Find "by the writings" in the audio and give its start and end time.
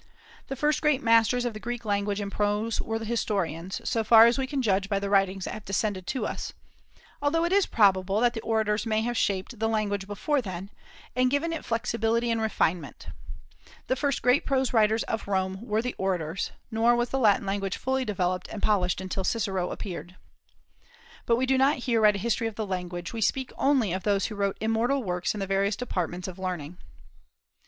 4.89-5.45